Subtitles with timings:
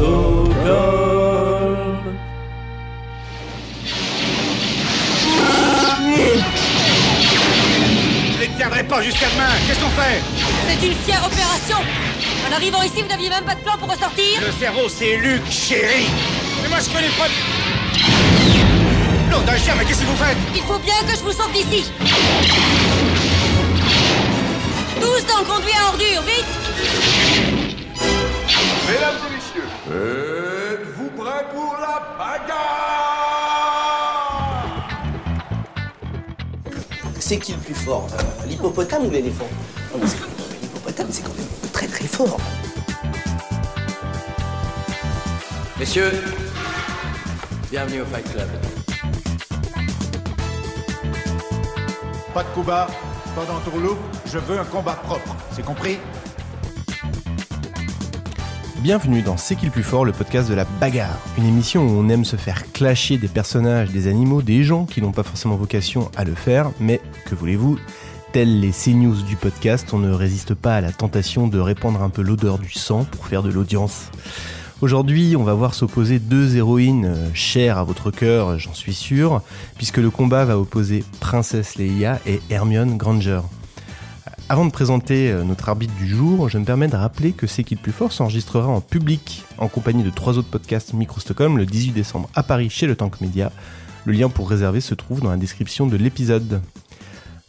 [0.00, 0.50] Microsoft.
[8.32, 9.48] Je les tiendrai pas jusqu'à demain.
[9.66, 10.22] Qu'est-ce qu'on fait
[10.68, 11.76] C'est une fière opération.
[12.48, 14.40] En arrivant ici, vous n'aviez même pas de plan pour ressortir.
[14.40, 16.06] Le cerveau, c'est Luc, chéri
[16.62, 17.26] Mais moi, je connais pas...
[19.30, 21.52] Non, d'un chien, mais qu'est-ce que vous faites Il faut bien que je vous sauve
[21.52, 21.90] d'ici.
[25.00, 27.59] Tous dans le conduit à ordures, vite
[29.88, 32.56] êtes-vous prêts pour la bagarre?
[37.18, 39.48] C'est qui le plus fort euh, L'hippopotame ou l'éléphant?
[39.92, 40.18] Non, mais c'est-
[40.60, 42.36] L'hippopotame, c'est quand même très très fort.
[45.78, 46.12] Messieurs,
[47.70, 48.48] bienvenue au Fight Club.
[52.34, 52.86] Pas de coup bas,
[53.34, 55.98] pas d'entourloupe, je veux un combat propre, c'est compris?
[58.82, 61.18] Bienvenue dans C'est qui le plus fort, le podcast de la bagarre.
[61.36, 65.02] Une émission où on aime se faire clasher des personnages, des animaux, des gens qui
[65.02, 67.78] n'ont pas forcément vocation à le faire, mais que voulez-vous?
[68.32, 72.08] Tels les CNews du podcast, on ne résiste pas à la tentation de répandre un
[72.08, 74.06] peu l'odeur du sang pour faire de l'audience.
[74.80, 79.42] Aujourd'hui, on va voir s'opposer deux héroïnes euh, chères à votre cœur, j'en suis sûr,
[79.76, 83.42] puisque le combat va opposer Princesse Leia et Hermione Granger.
[84.50, 87.62] Avant de présenter euh, notre arbitre du jour, je me permets de rappeler que C'est
[87.62, 91.56] qui le plus fort s'enregistrera en public en compagnie de trois autres podcasts Micro Stockholm
[91.56, 93.52] le 18 décembre à Paris chez le Tank Media.
[94.06, 96.60] Le lien pour réserver se trouve dans la description de l'épisode.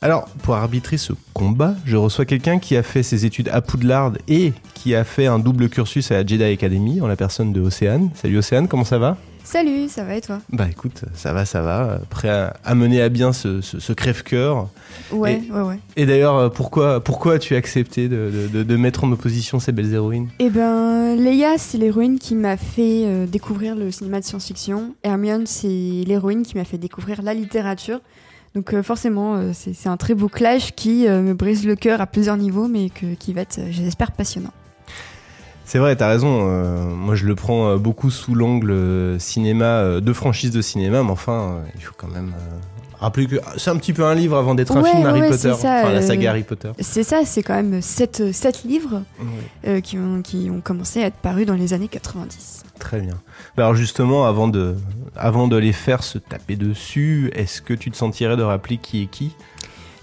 [0.03, 4.11] Alors, pour arbitrer ce combat, je reçois quelqu'un qui a fait ses études à Poudlard
[4.27, 7.61] et qui a fait un double cursus à la Jedi Academy en la personne de
[7.61, 8.11] Océane.
[8.13, 9.17] Salut Océane, comment ça va?
[9.43, 10.39] Salut, ça va et toi?
[10.51, 11.99] Bah écoute, ça va, ça va.
[12.09, 14.69] Prêt à, à mener à bien ce, ce- ce crève-cœur.
[15.11, 15.79] Ouais, Et- ouais, ouais.
[15.97, 20.29] Et d'ailleurs, euh, pourquoi, pourquoi as-tu accepté de, de- mettre en opposition ces belles héroïnes?
[20.39, 24.95] Eh ben, Leia, c'est l'héroïne qui m'a fait euh, découvrir le cinéma de science-fiction.
[25.03, 27.99] Hermione, c'est l'héroïne qui m'a fait découvrir la littérature.
[28.55, 32.05] Donc euh, forcément, euh, c'est un très beau clash qui me brise le cœur à
[32.07, 34.51] plusieurs niveaux, mais que- qui va être, j'espère, passionnant.
[35.65, 36.47] C'est vrai, t'as raison.
[36.49, 41.03] euh, moi, je le prends euh, beaucoup sous l'angle euh, cinéma, de franchise de cinéma,
[41.03, 42.33] mais enfin, il faut quand même
[43.01, 45.29] rappeler que ah, c'est un petit peu un livre avant d'être un film Harry ouais,
[45.29, 46.71] Potter, c'est ça, enfin la euh, saga Harry Potter.
[46.79, 49.01] C'est ça, c'est quand même sept, sept livres
[49.67, 52.63] euh, qui, ont, qui ont commencé à être parus dans les années 90.
[52.79, 53.15] Très bien.
[53.57, 54.75] Bah alors justement, avant de,
[55.15, 59.03] avant de les faire se taper dessus, est-ce que tu te sentirais de rappeler qui
[59.03, 59.35] est qui?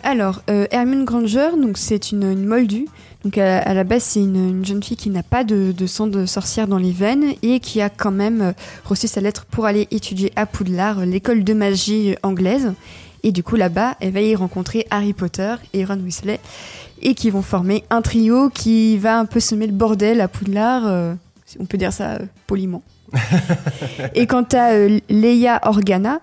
[0.02, 2.86] Alors, euh, Hermione Granger, c'est une, moldue.
[3.24, 6.24] Donc à, la base, c'est une, une jeune fille qui n'a pas de, sang de
[6.24, 8.52] sorcière dans les veines et qui a quand même euh,
[8.84, 12.72] reçu sa lettre pour aller étudier à Poudlard, euh, l'école de magie anglaise.
[13.24, 16.38] Et du coup, là-bas, elle va y rencontrer Harry Potter et Ron Weasley
[17.02, 20.86] et qui vont former un trio qui va un peu semer le bordel à Poudlard.
[20.86, 21.14] euh,
[21.58, 22.82] on peut dire ça poliment.
[24.14, 26.20] Et quant à euh, Leia Organa,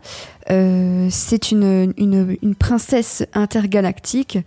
[0.51, 4.37] euh, c'est une, une, princesse intergalactique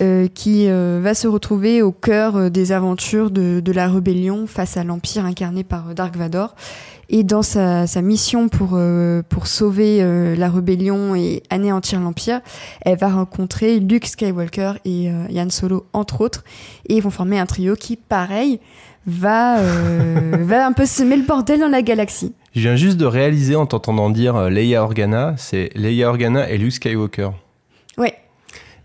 [0.00, 5.24] euh, qui va se retrouver au cœur des aventures de, la rébellion face à l'Empire
[5.24, 6.54] incarné par Dark Vador.
[7.10, 8.78] Et dans sa, sa mission pour,
[9.30, 12.42] pour sauver la rébellion et anéantir l'Empire,
[12.82, 16.44] elle va rencontrer Luke Skywalker et Han Solo, entre autres.
[16.86, 18.60] Et ils vont former un trio qui, pareil,
[19.08, 22.34] va, euh, va un peu semer le bordel dans la galaxie.
[22.54, 26.58] Je viens juste de réaliser en t'entendant dire euh, Leia Organa, c'est Leia Organa et
[26.58, 27.30] Luke Skywalker.
[27.96, 28.14] Ouais.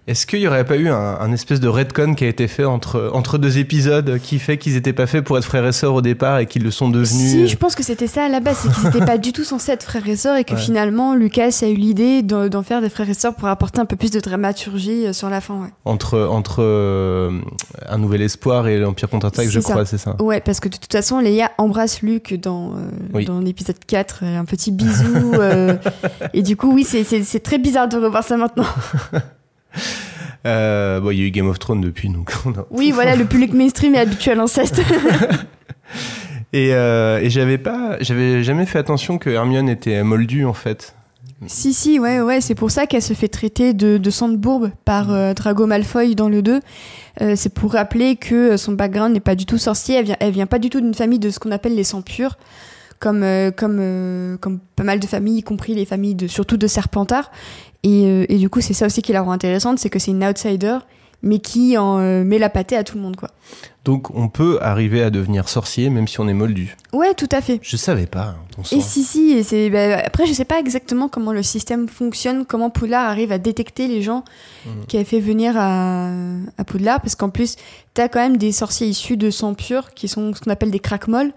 [0.05, 2.65] Est-ce qu'il n'y aurait pas eu un, un espèce de retcon qui a été fait
[2.65, 5.93] entre, entre deux épisodes qui fait qu'ils n'étaient pas faits pour être frères et sœurs
[5.93, 8.41] au départ et qu'ils le sont devenus Si, je pense que c'était ça à la
[8.41, 10.59] base, c'est qu'ils n'étaient pas du tout censés être frères et sœurs et que Ouais.
[10.59, 13.95] finalement Lucas a eu l'idée d'en faire des frères et sœurs pour apporter un peu
[13.95, 15.53] plus de dramaturgie euh, sur la fin.
[15.61, 17.39] Ouais, entre, entre euh,
[17.87, 19.71] Un Nouvel Espoir et l'Empire contre-attaque, je ça.
[19.71, 23.23] crois, c'est ça ouais parce que de toute façon, Leia embrasse Luke dans, euh, Oui.
[23.23, 25.33] dans l'épisode 4, euh, un petit bisou.
[25.35, 25.75] euh,
[26.33, 28.65] et du coup, oui, c'est très bizarre de revoir ça maintenant.
[30.45, 33.15] Euh, bon, il y a eu Game of Thrones depuis, donc on a- Oui, voilà,
[33.15, 34.81] le public mainstream est habitué à l'inceste.
[36.55, 40.93] Et, euh, et j'avais pas, j'avais jamais fait attention que Hermione était moldue en fait.
[41.47, 44.37] Si, si, ouais, ouais, c'est pour ça qu'elle se fait traiter de, de sang de
[44.37, 46.59] bourbe par euh, Drago Malfoy dans le 2.
[47.21, 50.31] Euh, c'est pour rappeler que son background n'est pas du tout sorcier, elle vient, elle
[50.31, 52.37] vient pas du tout d'une famille de ce qu'on appelle les sangs purs,
[53.03, 56.55] comme, euh, comme, euh, comme pas mal de familles, y compris les familles de, surtout
[56.55, 57.31] de Serpentard.
[57.83, 60.11] Et, euh, et du coup, c'est ça aussi qui la rend intéressante, c'est que c'est
[60.11, 60.77] une outsider,
[61.21, 63.29] mais qui en met la pâtée à tout le monde, quoi.
[63.83, 66.77] Donc on peut arriver à devenir sorcier même si on est moldu.
[66.93, 67.59] Ouais, tout à fait.
[67.61, 68.35] Je savais pas.
[68.57, 71.89] hein, Et si, si, et c'est, bah, après, je sais pas exactement comment le système
[71.89, 74.23] fonctionne, comment Poudlard arrive à détecter les gens
[74.87, 76.09] qui a fait venir à,
[76.57, 77.57] à Poudlard, parce qu'en plus,
[77.93, 80.79] t'as quand même des sorciers issus de sang pur, qui sont ce qu'on appelle des
[80.79, 81.33] craquemolles,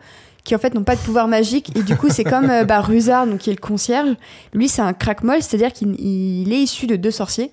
[0.46, 2.80] qui en fait n'ont pas de pouvoir magique, et du coup, c'est comme euh, bah,
[2.80, 4.10] Rusard, donc qui est le concierge,
[4.54, 7.50] lui, c'est un craquemolle, c'est-à-dire qu'il il est issu de deux sorciers,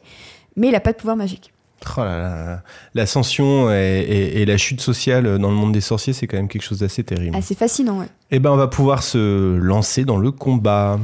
[0.56, 1.52] mais il a pas de pouvoir magique.
[1.98, 2.62] Oh là là,
[2.96, 6.48] l'ascension et, et- et la chute sociale dans le monde des sorciers, c'est quand même
[6.48, 7.36] quelque chose d'assez terrible.
[7.42, 8.08] C'est fascinant, ouais.
[8.32, 10.98] Eh ben, on va pouvoir se lancer dans le combat.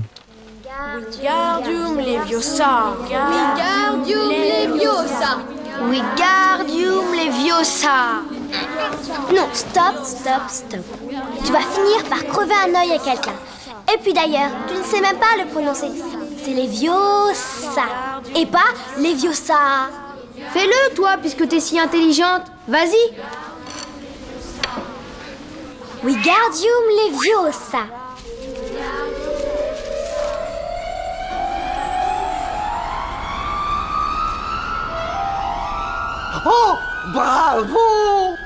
[0.95, 2.95] Wingardium Leviosa.
[3.03, 5.39] Wingardium Leviosa.
[5.89, 8.21] Wingardium Leviosa.
[9.33, 10.85] Non, stop, stop, stop.
[11.45, 13.33] Tu vas finir par crever un œil à quelqu'un.
[13.93, 15.89] Et puis d'ailleurs, tu ne sais même pas le prononcer.
[16.43, 17.85] C'est Leviosa.
[18.35, 18.59] Et pas
[18.97, 19.89] Leviosa.
[20.51, 22.43] Fais-le, toi, puisque t'es si intelligente.
[22.67, 23.13] Vas-y.
[26.03, 27.85] Wingardium Leviosa.
[36.45, 36.75] Oh,
[37.13, 37.77] bravo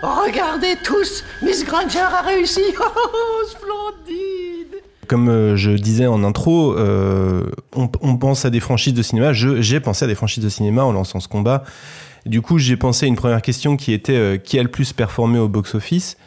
[0.01, 2.61] Regardez tous, Miss Granger a réussi.
[2.79, 7.43] Oh, splendide Comme euh, je disais en intro, euh,
[7.75, 9.33] on, on pense à des franchises de cinéma.
[9.33, 11.63] Je- J'ai pensé à des franchises de cinéma en lançant ce combat.
[12.25, 14.93] Du coup, j'ai pensé à une première question qui était euh, qui a le plus
[14.93, 16.17] performé au box-office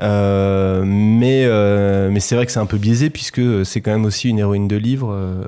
[0.00, 4.06] Euh, mais euh, mais c'est vrai que c'est un peu biaisé puisque c'est quand même
[4.06, 5.44] aussi une héroïne de livre, euh,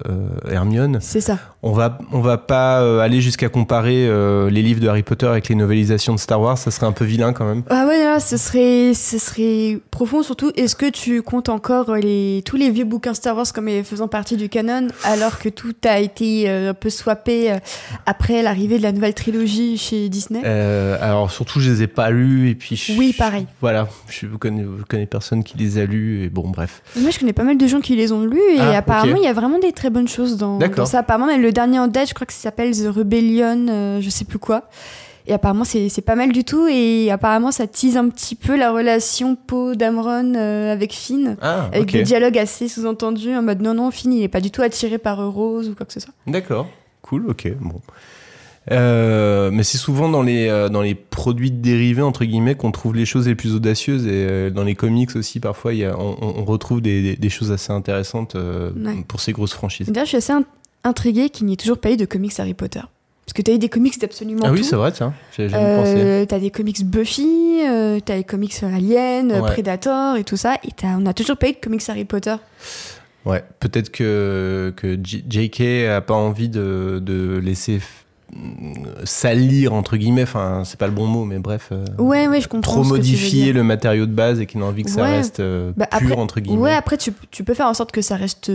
[0.51, 0.99] Hermione.
[1.01, 1.39] C'est ça.
[1.67, 5.27] On va on va pas euh, aller jusqu'à comparer euh, les livres de Harry Potter
[5.27, 6.59] avec les novélisations de Star Wars.
[6.59, 7.63] Ça serait un peu vilain quand même.
[7.71, 10.23] Ah ouais, là, ce serait, ce serait profond.
[10.23, 14.09] Surtout, est-ce que tu comptes encore les, tous les vieux bouquins Star Wars comme faisant
[14.09, 17.55] partie du canon, alors que tout a été euh, un peu swappé
[18.05, 20.43] après l'arrivée de la nouvelle trilogie chez Disney?
[20.45, 22.77] Euh, alors surtout, je les ai pas lus et puis.
[22.77, 23.47] je- Oui, pareil.
[23.63, 26.83] Voilà, je connais, je connais personne qui les a lus et bon, bref.
[27.01, 29.25] Moi, je connais pas mal de gens qui les ont lus et Ah, apparemment, il
[29.25, 30.99] y a vraiment des très bonnes choses dans, dans ça.
[30.99, 34.27] Apparemment, le dernier en date, je crois que ça s'appelle The Rebellion, euh, je sais
[34.27, 34.69] plus quoi.
[35.27, 36.67] Et apparemment, c'est pas mal du tout.
[36.69, 41.39] Et apparemment, ça tease un petit peu la relation Poe Dameron euh, avec Finn.
[41.41, 41.93] Ah, avec ok.
[41.93, 44.99] des dialogues assez sous-entendus en mode non, non, Finn, il est pas du tout attiré
[44.99, 46.13] par Rose ou quoi que ce soit.
[46.27, 46.67] D'accord,
[47.01, 47.81] cool, ok, bon.
[48.71, 52.95] Euh, mais c'est souvent dans les, euh, dans les produits dérivés, entre guillemets, qu'on trouve
[52.95, 54.07] les choses les plus audacieuses.
[54.07, 57.73] Et dans les comics aussi, parfois, y a, on, retrouve des, des- des choses assez
[57.73, 59.05] intéressantes Ouais.
[59.09, 59.89] pour ces grosses franchises.
[59.89, 60.33] D'ailleurs, je suis assez
[60.85, 62.81] intriguée qu'il n'y ait toujours pas eu de comics Harry Potter.
[63.27, 65.95] Parce que t'as eu des comics d'absolument Ah oui, c'est vrai, tiens, j'avais jamais pensé.
[65.97, 69.51] Euh, t'as des comics Buffy, euh, t'as les comics Alien, euh, Ouais.
[69.53, 72.35] Predator et tout ça, et t'as- on a toujours pas eu de comics Harry Potter.
[73.25, 77.81] Ouais, peut-être que, que JK a pas envie de, de laisser
[79.05, 81.69] salir, entre guillemets, enfin, c'est pas le bon mot, mais bref.
[81.73, 84.83] euh, Ouais, ouais, je comprends Trop modifier le matériau de base et qu'il a envie
[84.83, 86.61] que ça reste euh, Bah, pur, après- entre guillemets.
[86.63, 88.53] Ouais, après, tu, tu peux faire en sorte que ça reste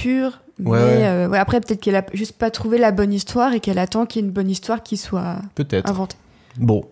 [0.00, 0.40] pur.
[0.58, 1.04] Ouais, mais ouais.
[1.04, 4.06] euh, ouais, après, peut-être qu'elle a juste pas trouvé la bonne histoire et qu'elle attend
[4.06, 5.90] qu'il y ait une bonne histoire qui soit Peut-être.
[5.90, 6.16] inventée.
[6.58, 6.84] Bon.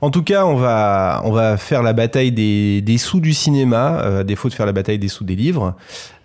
[0.00, 4.00] En tout cas, on va, on va faire la bataille des, des sous du cinéma,
[4.02, 5.76] euh, à défaut de faire la bataille des sous des livres.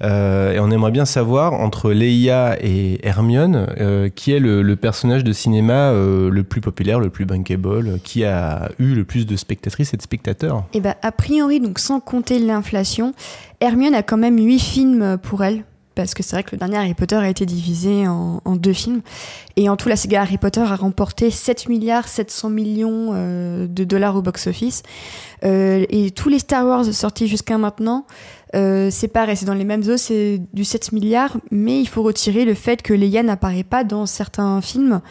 [0.04, 3.68] Euh, et on aimerait bien savoir, entre Leia et Hermione,
[4.16, 8.70] qui est le, le personnage de cinéma le plus populaire, le plus bankable, qui a
[8.80, 10.66] eu le plus de spectatrices et de spectateurs?
[10.74, 13.14] Et ben a priori, donc sans compter l'inflation,
[13.62, 15.64] Hermione a quand même 8 films pour elle.
[16.04, 18.72] Parce que c'est vrai que le dernier Harry Potter a été divisé en, en deux
[18.72, 19.02] films.
[19.58, 23.84] Et en tout, la saga Harry Potter a remporté 7 milliards 700 millions euh, de
[23.84, 24.84] dollars au box-office.
[25.44, 28.06] Euh, et tous les Star Wars sortis jusqu'à maintenant,
[28.56, 31.38] euh, c'est pareil, c'est dans les mêmes eaux, c'est du 7 milliards.
[31.52, 35.02] Mais il faut retirer le fait que Leia n'apparaît pas dans certains films,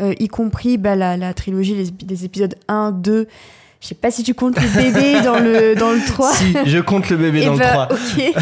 [0.00, 3.26] euh, y compris bah, la, la trilogie les, des épisodes 1, 2.
[3.84, 6.32] Je sais pas si tu comptes le bébé dans le, dans le 3.
[6.32, 8.38] Si, je compte le bébé Eh dans ben, le 3.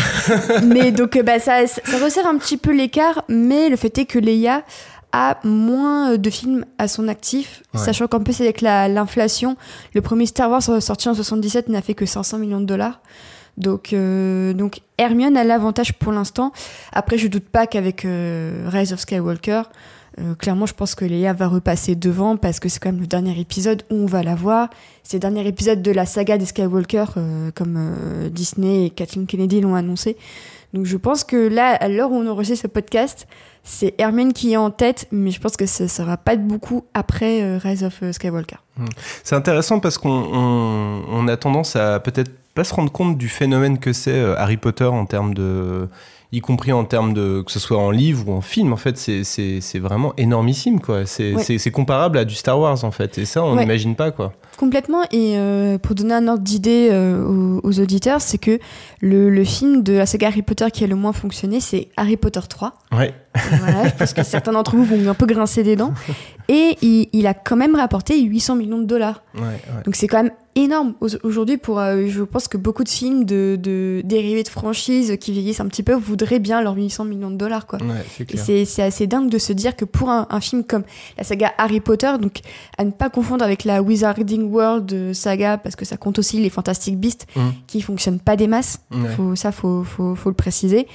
[0.56, 0.62] ok.
[0.62, 4.04] mais donc, euh, bah, ça, ça resserre un petit peu l'écart, mais le fait est
[4.04, 4.62] que Leia
[5.10, 7.80] a moins de films à son actif, Ouais.
[7.80, 9.56] sachant qu'en plus avec la- l'inflation,
[9.94, 13.00] le premier Star Wars sorti en 77 n'a fait que 500 millions de dollars.
[13.58, 16.52] Donc, euh, donc Hermione a l'avantage pour l'instant.
[16.92, 19.62] Après, je doute pas qu'avec euh, Rise of Skywalker,
[20.20, 23.06] euh, clairement, je pense que Leia va repasser devant parce que c'est quand même le
[23.06, 24.68] dernier épisode où on va la voir.
[25.02, 29.26] C'est le dernier épisode de la saga des Skywalker, euh, comme euh, Disney et Kathleen
[29.26, 30.16] Kennedy l'ont annoncé.
[30.74, 33.26] Donc je pense que là, à l'heure où on enregistre ce podcast,
[33.62, 36.46] c'est Hermione qui est en tête, mais je pense que ça, ça va pas être
[36.46, 38.56] beaucoup après Rise of Skywalker.
[38.76, 38.86] Hmm.
[39.22, 43.28] C'est intéressant parce qu'on on, on a tendance à peut-être pas se rendre compte du
[43.28, 45.88] phénomène que c'est Harry Potter en termes de
[46.34, 48.96] y compris en termes de que ce soit en livre ou en film en fait
[48.96, 51.70] c'est c'est c'est vraiment énormissime quoi c'est Ouais.
[51.70, 53.60] comparable à du Star Wars en fait et ça on Ouais.
[53.62, 55.02] n'imagine pas quoi Complètement.
[55.10, 58.58] Et euh, pour donner un ordre d'idée euh, aux, aux auditeurs, c'est que
[59.00, 62.16] le, le film de la saga Harry Potter qui a le moins fonctionné, c'est Harry
[62.18, 62.74] Potter 3.
[62.96, 63.14] ouais
[63.60, 65.94] Voilà, je pense que certains d'entre vous vont un peu grincer des dents.
[66.48, 69.22] Et il, il a quand même rapporté 800 millions de dollars.
[69.36, 69.82] ouais, ouais.
[69.84, 73.24] Donc c'est quand même énorme Au- aujourd'hui pour euh, je pense que beaucoup de films
[73.24, 77.30] de, de dérivés de franchises qui vieillissent un petit peu voudraient bien leurs 800 millions
[77.30, 77.78] de dollars quoi.
[77.78, 78.26] Ouais,
[78.66, 80.82] c'est assez dingue de se dire que pour un, un film comme
[81.16, 82.40] la saga Harry Potter, donc
[82.76, 86.38] à ne pas confondre avec la Wizarding World euh, saga, parce que ça compte aussi
[86.38, 87.40] les Fantastic Beasts, Mm.
[87.66, 88.80] qui fonctionnent pas des masses.
[89.16, 90.86] Faut, ça, faut, faut, faut le préciser.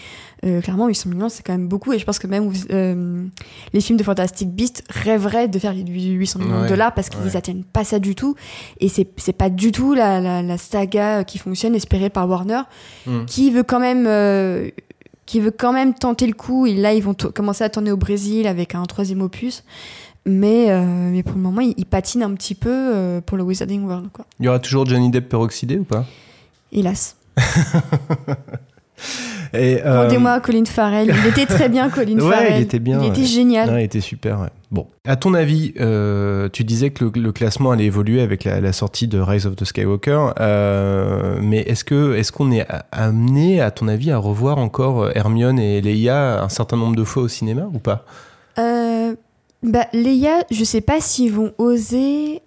[0.45, 1.93] Euh, clairement, 800 millions, c'est quand même beaucoup.
[1.93, 3.25] Et je pense que même euh,
[3.73, 7.35] les films de Fantastic Beasts rêveraient de faire 800 millions de dollars parce qu'ils ouais.
[7.35, 8.35] atteignent pas ça du tout.
[8.79, 12.61] Et c'est pas du tout la, la, la saga qui fonctionne, espérée par Warner,
[13.07, 13.25] Mm.
[13.25, 14.05] qui veut quand même.
[14.07, 14.69] euh,
[15.25, 16.67] qui veut quand même tenter le coup.
[16.67, 19.63] Et là, ils vont to- commencer à tourner au Brésil avec un troisième opus.
[20.25, 20.67] Mais,
[21.11, 24.09] mais pour le moment, ils, ils patinent un petit peu pour le Wizarding World.
[24.13, 24.25] Quoi.
[24.39, 26.05] il y aura toujours Johnny Depp peroxydé ou pas?
[26.71, 27.15] Hélas.
[29.57, 31.13] et euh, Rendez-moi Colin Farrell.
[31.23, 32.53] Il était très bien, Colin Ouais, Farrell.
[32.57, 33.69] il était bien, Il était génial.
[33.69, 34.39] Ouais, il était super.
[34.39, 34.47] Ouais.
[34.71, 38.59] Bon, à ton avis, euh, tu disais que le, le classement allait évoluer avec la,
[38.61, 43.61] la sortie de Rise of the Skywalker, euh, mais est-ce que est-ce qu'on est amené,
[43.61, 47.27] à ton avis, à revoir encore Hermione et Leia un certain nombre de fois au
[47.29, 48.03] cinéma ou pas?
[48.59, 49.15] Euh,
[49.63, 52.41] bah, Leia, je sais pas s'ils vont oser.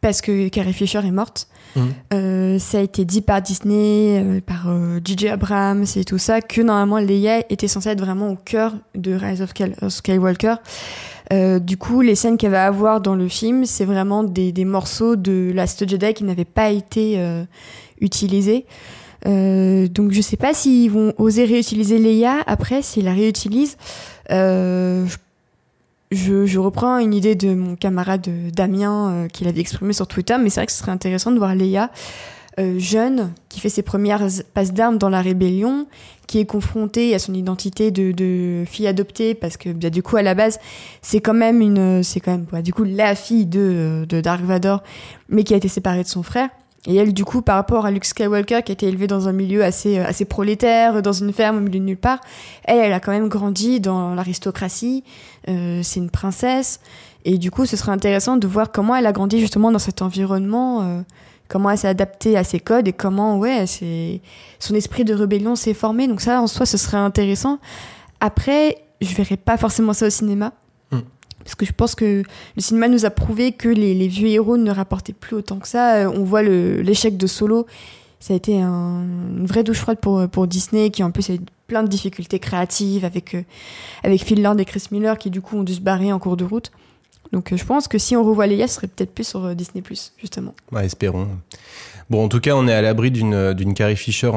[0.00, 1.46] parce que Carrie Fisher est morte.
[2.12, 5.28] Euh, ça a été dit par Disney, euh, par euh, J.J.
[5.28, 9.42] Abrams et tout ça, que normalement Leia était censée être vraiment au cœur de Rise
[9.42, 10.54] of Sky- of Skywalker.
[11.32, 14.64] Euh, du coup, les scènes qu'elle va avoir dans le film, c'est vraiment des, des
[14.64, 17.44] morceaux de Last Jedi qui n'avaient pas été euh,
[18.00, 18.66] utilisés.
[19.26, 22.36] Euh, donc je sais pas s'ils vont oser réutiliser Leia.
[22.46, 23.78] Après, s'ils la réutilisent,
[24.30, 25.06] euh,
[26.10, 30.06] je- je reprends une idée de mon camarade euh, Damien euh, qu'il avait exprimé sur
[30.06, 31.90] Twitter, mais c'est vrai que ce serait intéressant de voir Leia
[32.60, 35.86] euh, jeune, qui fait ses premières passes d'armes dans la rébellion,
[36.28, 40.16] qui est confrontée à son identité de, de fille adoptée, parce que bah, du coup
[40.16, 40.60] à la base
[41.02, 44.40] c'est quand même une, c'est quand même bah, du coup la fille de, de Dark
[44.42, 44.84] Vador,
[45.28, 46.48] mais qui a été séparée de son frère.
[46.86, 49.32] Et elle, du coup, par rapport à Luke Skywalker, qui a été élevé dans un
[49.32, 52.20] milieu assez, euh, assez prolétaire, dans une ferme au milieu de nulle part,
[52.64, 55.02] elle, elle a quand même grandi dans l'aristocratie.
[55.48, 56.80] Euh, c'est une princesse.
[57.24, 60.02] Et du coup, ce serait intéressant de voir comment elle a grandi justement dans cet
[60.02, 61.00] environnement, euh,
[61.48, 64.20] comment elle s'est adaptée à ses codes et comment, ouais, c'est
[64.58, 66.06] son esprit de rébellion s'est formé.
[66.06, 67.60] Donc ça, en soi, ce serait intéressant.
[68.20, 70.52] Après, je verrais pas forcément ça au cinéma.
[71.44, 72.22] Parce que je pense que
[72.56, 75.68] le cinéma nous a prouvé que les, les vieux héros ne rapportaient plus autant que
[75.68, 75.96] ça.
[75.96, 77.66] Euh, On voit l'échec de Solo.
[78.20, 79.02] Ça a été un-
[79.36, 83.04] une vraie douche froide pour, Disney, qui en plus a eu plein de difficultés créatives
[83.04, 83.42] avec, euh,
[84.02, 86.36] avec Phil Lord et Chris Miller, qui du coup ont dû se barrer en cours
[86.38, 86.70] de route.
[87.32, 89.82] Donc euh, je pense que si on revoit Leia, ce serait peut-être plus sur Disney+,
[90.18, 90.54] justement.
[90.72, 91.28] Ouais, espérons.
[92.10, 94.34] Bon, en tout cas, on est à l'abri d'une d'une Carrie Fisher en,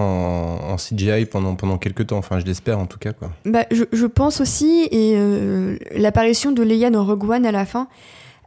[0.70, 2.18] en CGI pendant pendant quelques temps.
[2.18, 3.32] Enfin, je l'espère en tout cas quoi.
[3.46, 7.66] Bah, je, je pense aussi, et euh, l'apparition de Leia dans Rogue One à la
[7.66, 7.88] fin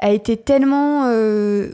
[0.01, 1.71] a été tellement euh,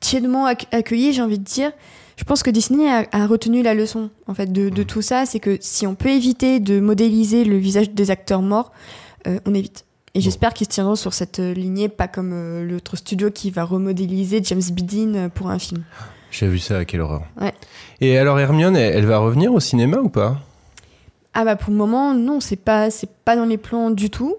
[0.00, 1.72] tièdement ac- accueillie, j'ai envie de dire.
[2.16, 5.26] Je pense que Disney a, a retenu la leçon en fait de, de tout ça,
[5.26, 8.72] c'est que si on peut éviter de modéliser le visage des acteurs morts,
[9.26, 9.84] euh, on évite.
[10.14, 13.50] Et j'espère qu'ils se tiendront sur cette euh, lignée, pas comme euh, l'autre studio qui
[13.50, 15.82] va remodéliser James Bidin pour un film.
[16.32, 17.22] J'ai vu ça, quelle horreur.
[17.40, 17.52] Ouais.
[18.00, 20.40] Et alors Hermione, elle, elle va revenir au cinéma ou pas?
[21.34, 24.34] Ah bah pour le moment non, c'est pas c'est pas dans les plans du tout.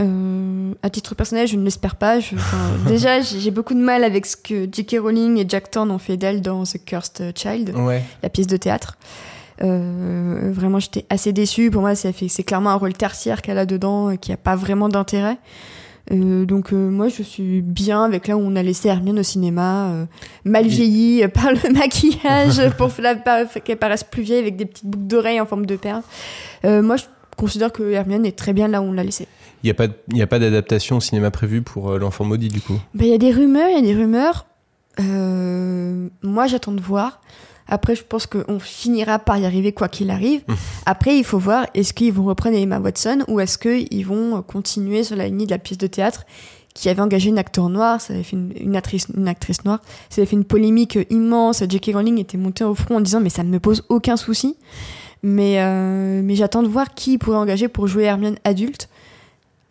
[0.00, 2.18] Euh, à titre personnel, je ne l'espère pas.
[2.20, 2.34] Je-
[2.88, 4.96] déjà, j'ai beaucoup de mal avec ce que J.K.
[5.00, 8.02] Rowling et Jack Thorne ont fait d'elle dans The Cursed Child, Ouais.
[8.22, 8.96] la pièce de théâtre.
[9.62, 11.70] Euh, vraiment, j'étais assez déçue.
[11.70, 15.36] Pour moi, c'est clairement un rôle tertiaire qu'elle a dedans, qui a pas vraiment d'intérêt.
[16.10, 19.22] Euh, donc euh, moi je suis bien avec là où on a laissé Hermione au
[19.22, 20.04] cinéma, euh,
[20.44, 22.90] mal vieillie par le maquillage pour
[23.64, 26.02] qu'elle paraisse plus vieille avec des petites boucles d'oreilles en forme de perles.
[26.64, 27.04] Euh, moi je
[27.36, 29.28] considère que Hermione est très bien là où on l'a laissée.
[29.62, 32.24] Il n'y a pas, de- il y a pas d'adaptation au cinéma prévue pour l'enfant
[32.24, 32.80] maudit du coup?
[32.94, 34.46] Ben, Il y a des rumeurs, il y a des rumeurs.
[36.22, 37.20] Moi, j'attends de voir.
[37.72, 40.42] Après, je pense qu'on finira par y arriver quoi qu'il arrive.
[40.84, 45.04] Après, il faut voir est-ce qu'ils vont reprendre Emma Watson ou est-ce qu'ils vont continuer
[45.04, 46.26] sur la ligne de la pièce de théâtre
[46.74, 49.80] qui avait engagé une acteur noire, ça avait fait une, une actrice, une actrice noire,
[50.10, 51.62] ça avait fait une polémique immense.
[51.66, 51.92] J.K.
[51.94, 54.56] Rowling était montée au front en disant mais ça ne me pose aucun souci.
[55.22, 58.90] Mais, euh, mais j'attends de voir qui pourrait engager pour jouer Hermione adulte.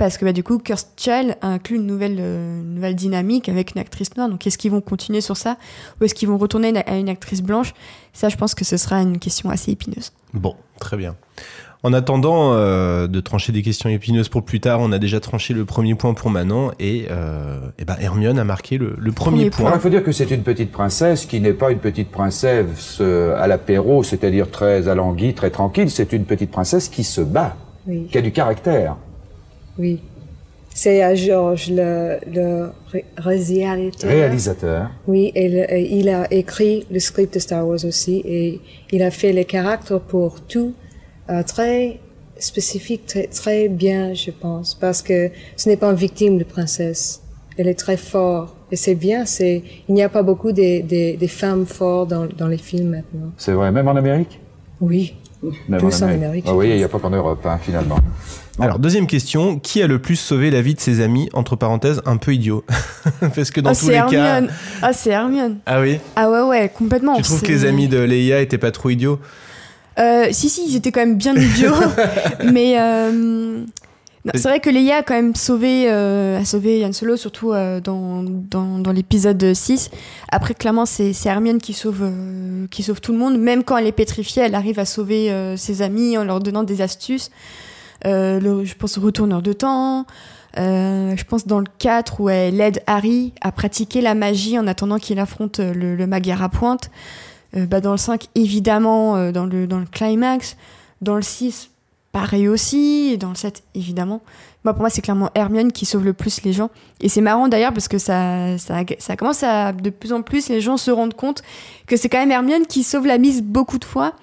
[0.01, 3.75] Parce que bah, du coup, Cursed Child inclut une nouvelle, euh, une nouvelle dynamique avec
[3.75, 4.27] une actrice noire.
[4.29, 5.57] Donc est-ce qu'ils vont continuer sur ça
[5.99, 7.75] Ou est-ce qu'ils vont retourner à une actrice blanche?
[8.11, 10.11] Ça, je pense que ce sera une question assez épineuse.
[10.33, 11.15] Bon, très bien.
[11.83, 15.53] En attendant euh, de trancher des questions épineuses pour plus tard, on a déjà tranché
[15.53, 19.51] le premier point pour Manon et, euh, et ben Hermione a marqué le, le premier,
[19.51, 19.67] point.
[19.67, 22.97] Alors, il faut dire que c'est une petite princesse qui n'est pas une petite princesse
[23.01, 25.91] euh, à l'apéro, c'est-à-dire très alanguie, très tranquille.
[25.91, 27.55] C'est une petite princesse qui se bat,
[27.85, 28.07] Oui.
[28.11, 28.95] qui a du caractère.
[29.77, 29.99] Oui.
[30.73, 34.09] C'est à Georges, le, le ré- réalisateur.
[34.09, 34.89] Réalisateur.
[35.07, 38.61] Oui, et le- et il a écrit le script de Star Wars aussi, et
[38.91, 40.73] il a fait les caractères pour tout
[41.29, 41.99] euh, très
[42.39, 47.21] spécifique, très, très bien, je pense, parce que ce n'est pas une victime de princesse.
[47.57, 48.55] Elle est très forte.
[48.71, 52.25] Et c'est bien, c'est, il n'y a pas beaucoup des, des, des femmes fortes dans,
[52.25, 53.31] dans les films maintenant.
[53.37, 54.39] C'est vrai, même en Amérique?
[54.79, 55.13] Oui.
[55.67, 57.97] Même Plus en Amérique, Ah oui, il n'y a pas qu'en Europe, hein, finalement.
[58.59, 62.01] Alors deuxième question, qui a le plus sauvé la vie de ses amis entre parenthèses
[62.05, 62.63] un peu idiot
[63.35, 64.35] Parce que dans ah, tous c'est les cas.
[64.35, 64.51] Hermione.
[64.81, 65.57] Ah, c'est Hermione.
[65.65, 65.99] Ah oui.
[66.15, 67.15] Ah ouais, ouais, complètement.
[67.15, 69.19] Tu trouves que les amis de Leia étaient pas trop idiots
[69.99, 71.73] Euh, si, si, ils étaient quand même bien idiots.
[72.51, 73.63] mais euh,
[74.35, 77.79] c'est vrai que Leia a quand même sauvé, euh, a sauvé Yann Solo, surtout euh,
[77.81, 79.89] dans, dans, dans l'épisode 6.
[80.31, 83.39] Après, clairement, c'est Hermione qui sauve, euh, qui sauve tout le monde.
[83.39, 86.63] Même quand elle est pétrifiée, elle arrive à sauver euh, ses amis en leur donnant
[86.63, 87.31] des astuces.
[88.05, 90.05] Euh, le- je pense au retourneur de temps.
[90.59, 94.67] Euh, je pense dans le 4 où elle aide Harry à pratiquer la magie en
[94.67, 96.91] attendant qu'il affronte le, le Magyar à pointe.
[97.53, 100.57] Bah, dans le 5, évidemment, dans, le, dans le climax.
[101.01, 101.70] Dans le 6,
[102.11, 103.11] pareil aussi.
[103.13, 104.21] Et dans le 7, évidemment.
[104.63, 106.69] Moi, pour moi, c'est clairement Hermione qui sauve le plus les gens.
[107.01, 110.49] Et c'est marrant d'ailleurs parce que ça, ça, ça commence à, de plus en plus,
[110.49, 111.41] les gens se rendent compte
[111.87, 114.13] que c'est quand même Hermione qui sauve la mise beaucoup de fois.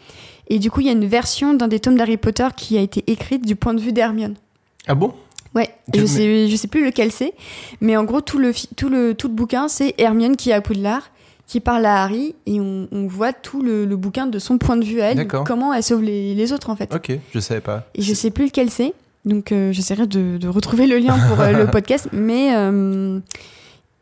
[0.49, 2.80] Et du coup, il y a une version d'un des tomes d'Harry Potter qui a
[2.80, 4.35] été écrite du point de vue d'Hermione.
[4.87, 5.12] Ah bon?
[5.54, 7.33] Ouais, je sais, je sais plus lequel c'est,
[7.80, 10.61] mais en gros tout le tout le tout le bouquin c'est Hermione qui est à
[10.61, 11.11] Poudlard,
[11.48, 14.76] qui parle à Harry et on, on voit tout le, le bouquin de son point
[14.76, 16.94] de vue à elle, comment elle sauve les, les autres en fait.
[16.94, 17.87] Ok, je savais pas.
[17.96, 18.92] Et je sais plus lequel c'est,
[19.24, 23.18] donc euh, j'essaierai de, de retrouver le lien pour euh, le podcast, mais euh,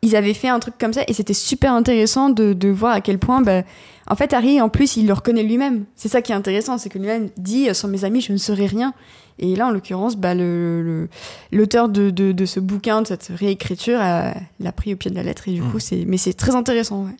[0.02, 3.00] ils avaient fait un truc comme ça et c'était super intéressant de, de voir à
[3.00, 3.62] quel point, bah,
[4.08, 5.84] en fait, Harry, en plus, il le reconnaît lui-même.
[5.96, 8.66] C'est ça qui est intéressant, c'est que lui-même dit, sans mes amis, je ne serai
[8.66, 8.92] rien.
[9.40, 11.08] Et là, en l'occurrence, bah, le- le-
[11.50, 15.24] l'auteur de, de, de ce bouquin, de cette réécriture, l'a pris au pied de la
[15.24, 15.48] lettre.
[15.48, 15.70] Et du Mm.
[15.72, 17.02] coup, c'est, mais c'est très intéressant.
[17.04, 17.16] Ouais.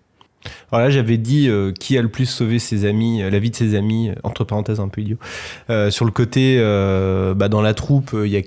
[0.72, 3.50] Alors là, j'avais dit euh, qui a le plus sauvé ses amis, euh, la vie
[3.50, 5.16] de ses amis, euh, entre parenthèses un peu idiot.
[5.90, 6.58] Sur le côté,
[7.36, 8.42] bah, dans la troupe, il y a,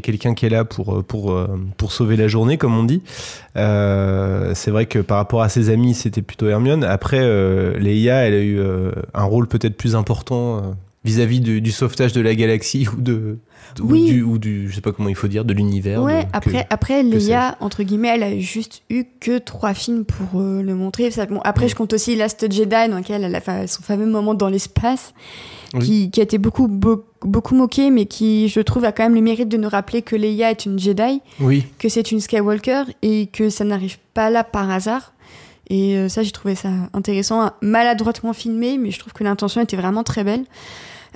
[0.00, 3.02] quelqu'un qui est là pour, pour, sauver la journée, comme on dit.
[3.54, 6.84] C'est vrai que par rapport à ses amis, c'était plutôt Hermione.
[6.84, 7.20] Après,
[7.78, 8.60] Leia, elle a eu
[9.14, 10.74] un rôle peut-être plus important
[11.08, 13.38] vis-à-vis du, du sauvetage de la galaxie ou de...
[13.80, 14.04] ou Oui.
[14.04, 16.02] du, ou du, je sais pas comment il faut dire, de l'univers.
[16.02, 19.74] Ouais, de- que- après, après que Leia, entre guillemets, elle a juste eu que trois
[19.74, 21.10] films pour euh, le montrer.
[21.10, 24.34] Ça, bon, après, je compte aussi Last Jedi, dans lequel elle a son fameux moment
[24.34, 25.14] dans l'espace,
[25.74, 25.80] Oui.
[25.80, 29.14] qui, qui a été beaucoup, beau- beaucoup moqué, mais qui, je trouve, a quand même
[29.14, 31.64] le mérite de nous rappeler que Leia est une Jedi, Oui.
[31.78, 35.12] que c'est une Skywalker, et que ça n'arrive pas là par hasard.
[35.70, 39.76] Et euh, ça, j'ai trouvé ça intéressant, maladroitement filmé, mais je trouve que l'intention était
[39.76, 40.44] vraiment très belle.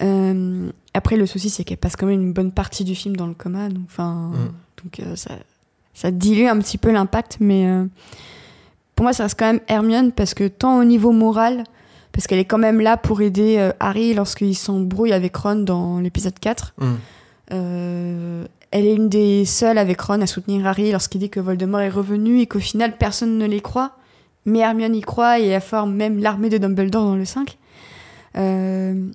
[0.01, 3.27] Euh, après, le souci, c'est qu'elle passe quand même une bonne partie du film dans
[3.27, 4.33] le coma, donc, enfin,
[4.83, 5.33] donc euh, ça,
[5.95, 7.85] ça dilue un petit peu l'impact, mais euh,
[8.95, 11.65] pour moi, ça reste quand même Hermione parce que tant au niveau moral,
[12.13, 16.39] parce qu'elle est quand même là pour aider Harry lorsqu'il s'embrouille avec Ron dans l'épisode
[16.39, 16.75] 4.
[16.79, 18.45] Mm.
[18.71, 21.91] Elle est une des seules avec Ron à soutenir Harry lorsqu'il dit que Voldemort est
[21.91, 23.93] revenu et qu'au final personne ne les croit.
[24.45, 27.57] Mais Hermione y croit et elle forme même l'armée de Dumbledore dans le 5.
[28.37, 29.11] Euh,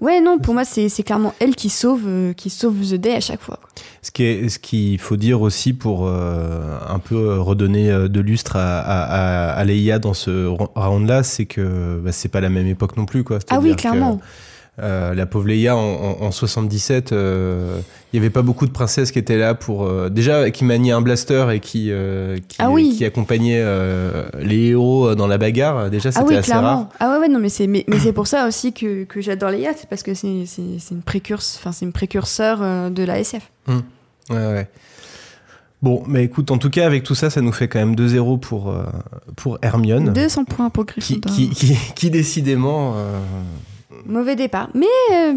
[0.00, 3.20] Ouais, non, pour moi, c'est clairement elle qui sauve, euh, qui sauve The Day à
[3.20, 3.58] chaque fois.
[3.60, 3.70] quoi.
[4.02, 4.10] Ce
[4.58, 9.52] qu'il faut dire aussi pour euh, un peu redonner euh, de lustre à, à, à-
[9.52, 13.22] à Leia dans ce round-là, c'est que bah, c'est pas la même époque non plus,
[13.24, 13.38] quoi.
[13.50, 14.20] Ah oui, que, clairement.
[14.80, 17.78] Euh, la pauvre Leia en, en, en 77, euh,
[18.12, 20.90] il y avait pas beaucoup de princesses qui étaient là pour euh, déjà qui maniaient
[20.92, 21.92] un blaster et qui
[22.48, 22.94] qui, Ah oui.
[22.96, 23.62] qui accompagnaient
[24.40, 25.90] les héros dans la bagarre.
[25.90, 26.68] Déjà, c'était Ah oui, assez clairement.
[26.68, 26.88] rare.
[26.98, 29.50] Ah ouais, ouais, non, mais c'est mais, mais c'est pour ça aussi que, que j'adore
[29.50, 30.44] Leia, c'est parce que c'est
[30.90, 33.48] une précurseur, enfin c'est une précurseur de la SF.
[33.68, 33.82] Hum.
[34.30, 34.68] Ouais, ouais.
[35.82, 38.40] Bon, mais écoute, en tout cas, avec tout ça, ça nous fait quand même 2-0
[38.40, 38.74] pour,
[39.36, 40.12] pour Hermione.
[40.14, 41.32] 200 points pour qui, Gryffondor.
[41.32, 42.94] qui, qui, qui décidément.
[44.06, 45.34] Mauvais départ, mais euh,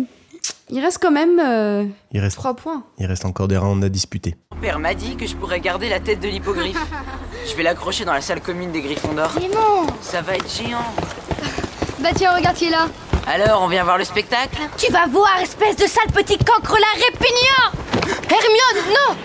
[0.70, 2.84] Il reste quand même euh, Il reste 3 points.
[3.00, 4.36] Il reste encore des rounds à disputer.
[4.54, 6.80] Mon père m'a dit que je pourrais garder la tête de l'hippogriffe.
[7.50, 9.32] je vais l'accrocher dans la salle commune des Griffons d'Or.
[9.40, 10.94] Mais non Ça va être géant.
[12.00, 12.88] Bah tiens, regarde qui est là.
[13.28, 14.58] Alors, on vient voir le spectacle?
[14.78, 17.72] Tu vas voir, espèce de sale petit cancre là répugnant
[18.30, 19.16] Hermione, non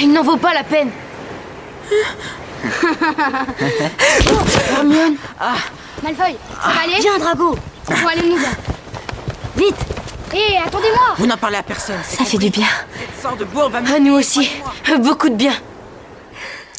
[0.00, 0.90] Il n'en vaut pas la peine.
[4.70, 5.56] Hermione Ah
[6.02, 6.94] Malfoy, ça va aller?
[7.00, 7.54] Viens, Drago
[7.90, 8.36] Aller nous.
[9.56, 9.76] Vite
[10.32, 11.96] Hé, attendez-moi Vous n'en parlez à personne.
[12.04, 12.66] c'est Ça fait du bien.
[13.20, 13.92] Cette de bourre va me...
[13.92, 14.48] À nous aussi.
[15.02, 15.52] Beaucoup de bien.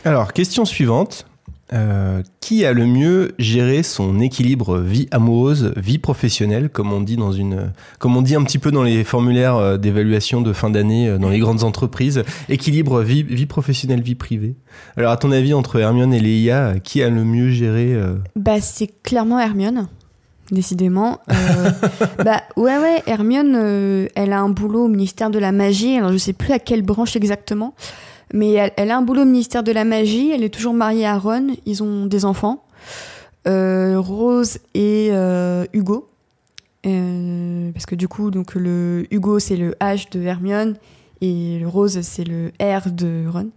[0.06, 1.26] Alors, question suivante.
[1.74, 7.16] Euh, qui a le mieux géré son équilibre vie amoureuse, vie professionnelle, comme on dit
[7.16, 10.70] dans une, comme on dit un petit peu dans les formulaires euh, d'évaluation de fin
[10.70, 14.58] d'année euh, dans les grandes entreprises, équilibre vie, vie professionnelle, vie privée?
[14.98, 18.60] Alors, à ton avis, entre Hermione et Leia, qui a le mieux géré euh, Bah,
[18.60, 19.88] c'est clairement Hermione.
[20.52, 21.20] Décidément.
[21.32, 21.72] Euh,
[22.26, 25.98] bah, ouais, ouais, Hermione, euh, elle a un boulot au ministère de la magie.
[25.98, 27.74] Alors, je sais plus à quelle branche exactement.
[28.34, 30.32] Mais elle, elle a un boulot au ministère de la magie.
[30.32, 31.56] Elle est toujours mariée à Ron.
[31.66, 32.66] Ils ont des enfants.
[33.48, 35.12] Euh, Rose et
[35.74, 36.10] Hugo.
[36.84, 40.76] Parce que du coup, donc, le Hugo, c'est le H de Hermione.
[41.22, 43.50] Et le Rose, c'est le R de Ron.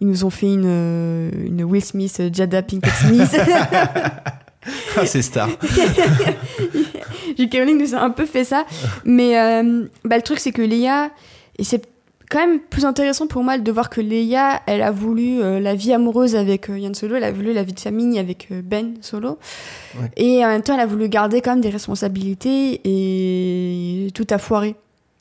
[0.00, 3.36] Ils nous ont fait une, une Will Smith, Jada Pinkett Smith.
[4.96, 5.48] Ah, c'est star.
[7.38, 7.54] J.K.
[7.54, 8.66] Rowling nous a un peu fait ça.
[9.04, 11.10] Mais euh, bah, le truc, c'est que Léa,
[11.58, 11.82] et c'est
[12.30, 15.74] quand même plus intéressant pour moi de voir que Léa, elle a voulu euh, la
[15.74, 18.62] vie amoureuse avec euh, Yann Solo, elle a voulu la vie de famille avec euh,
[18.62, 19.38] Ben Solo.
[19.98, 20.08] Ouais.
[20.16, 24.38] Et en même temps, elle a voulu garder quand même des responsabilités et tout a
[24.38, 24.76] foiré.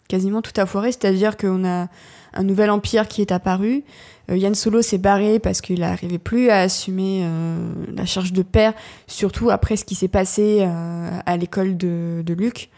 [0.08, 1.88] Quasiment tout a foiré, c'est-à-dire qu'on a
[2.34, 3.84] un nouvel empire qui est apparu.
[4.30, 8.44] Euh, Yann Solo s'est barré parce qu'il n'arrivait plus à assumer euh, la charge de
[8.44, 8.74] père,
[9.08, 12.70] surtout après ce qui s'est passé euh, à l'école de, Luc.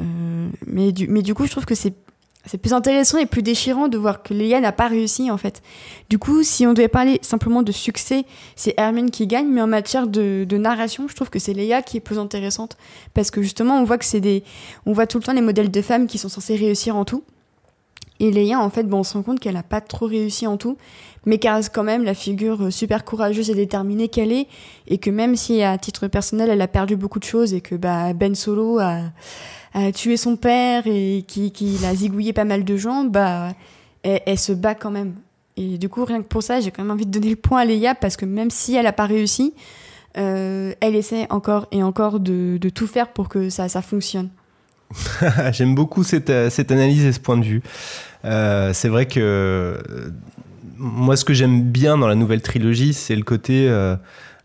[0.00, 1.94] Euh, mais, du, mais du coup, je trouve que c'est
[2.48, 5.62] c'est plus intéressant et plus déchirant de voir que Léa n'a pas réussi en fait.
[6.08, 9.66] Du coup, si on devait parler simplement de succès, c'est Hermione qui gagne, mais en
[9.66, 12.76] matière de, de narration, je trouve que c'est Léa qui est plus intéressante
[13.14, 14.44] parce que justement, on voit que c'est des,
[14.86, 17.24] on voit tout le temps les modèles de femmes qui sont censées réussir en tout.
[18.20, 20.56] Et Léa, en fait, bon, on se rend compte qu'elle n'a pas trop réussi en
[20.56, 20.76] tout,
[21.26, 24.46] mais qu'elle reste quand même la figure super courageuse et déterminée qu'elle est,
[24.86, 27.74] et que même si à titre personnel, elle a perdu beaucoup de choses et que
[27.74, 29.02] bah, Ben Solo a,
[29.92, 33.52] tué son père et qu'il qui a zigouillé pas mal de gens, bah,
[34.02, 35.14] elle, se bat quand même.
[35.58, 37.60] Et du coup, rien que pour ça, j'ai quand même envie de donner le point
[37.60, 39.52] à Léa parce que même si elle n'a pas réussi,
[40.16, 44.30] euh, elle essaie encore et encore de, de tout faire pour que ça, ça fonctionne.
[45.52, 47.62] J'aime beaucoup cette, euh, cette analyse et ce point de vue.
[48.24, 49.78] Euh, c'est vrai que euh,
[50.76, 53.68] moi, ce que j'aime bien dans la nouvelle trilogie, c'est le côté.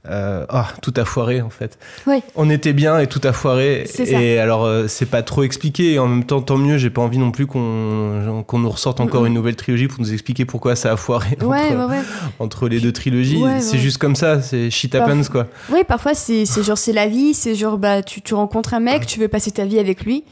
[0.09, 1.77] Euh, ah, tout a foiré en fait.
[2.07, 2.21] Oui.
[2.35, 3.85] On était bien et tout a foiré.
[3.85, 4.03] Ça.
[4.03, 5.93] Et alors, euh, c'est pas trop expliqué.
[5.93, 6.77] Et en même temps, tant mieux.
[6.77, 10.11] J'ai pas envie non plus qu'on qu'on nous ressorte encore une nouvelle trilogie pour nous
[10.13, 12.01] expliquer pourquoi ça a foiré Ouais, entre, ouais, ouais.
[12.39, 13.43] entre les deux trilogies.
[13.59, 14.41] C'est juste comme ça.
[14.41, 15.47] C'est shit happens Parfois- quoi.
[15.77, 19.05] Oui, parfois c'est genre c'est la vie, c'est genre bah tu, tu rencontres un mec,
[19.05, 20.23] tu veux passer ta vie avec lui,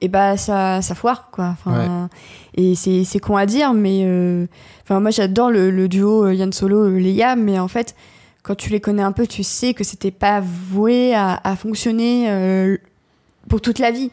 [0.00, 1.54] et bah ça ça foire quoi.
[1.66, 2.08] Enfin,
[2.56, 4.46] et c'est con à dire, mais euh,
[4.90, 7.94] moi j'adore le, le duo euh, Yann Solo euh, Leia, mais en fait
[8.48, 12.78] quand tu les connais un peu, tu sais que c'était pas voué à, fonctionner euh,
[13.46, 14.10] pour toute la vie.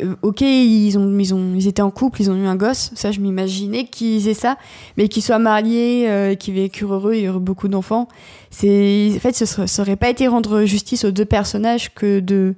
[0.00, 2.92] Euh, ok, ils ont, ils ont, ils étaient en couple, ils ont eu un gosse.
[2.94, 4.58] Ça, je m'imaginais qu'ils aient ça,
[4.96, 8.06] mais qu'ils soient mariés, euh, qu'ils vécurent heureux, et heureux beaucoup d'enfants.
[8.52, 12.54] En fait, ce serait, pas été rendre justice aux deux personnages que de,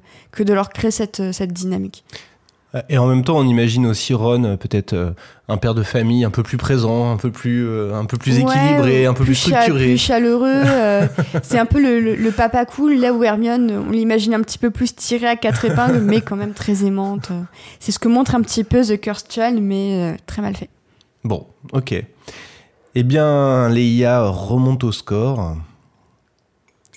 [0.46, 2.04] leur créer cette dynamique.
[2.88, 5.10] Et en même temps, on imagine aussi Ron, euh, peut-être euh,
[5.48, 8.38] un père de famille un peu plus présent, un peu plus, euh, un peu plus
[8.38, 9.84] équilibré, euh, un peu plus, structuré.
[9.86, 10.46] plus chaleureux.
[10.66, 11.06] euh,
[11.42, 14.58] c'est un peu le, le- le papa cool, là où Hermione, on l'imagine un petit
[14.58, 17.30] peu plus tirée à quatre épingles, mais quand même très aimante.
[17.80, 20.68] C'est ce que montre un petit peu The Cursed Child, mais euh, très mal fait.
[21.24, 21.94] Bon, ok.
[22.94, 25.56] Eh bien, Leia remonte au score.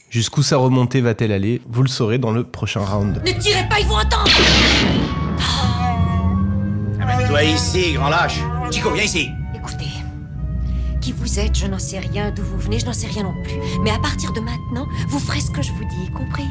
[0.10, 1.62] Jusqu'où sa remontée va-t-elle aller?
[1.68, 3.22] Vous le saurez dans le prochain round.
[3.26, 4.30] Ne tirez pas, ils vont entendre
[7.40, 8.42] Amène-toi ici, grand lâche.
[8.70, 9.32] Chico, viens ici?
[9.56, 9.86] Écoutez,
[11.00, 13.34] qui vous êtes, je n'en sais rien, d'où vous venez, je n'en sais rien non
[13.44, 13.56] plus.
[13.82, 16.48] Mais à partir de maintenant, vous ferez ce que je vous dis, compris?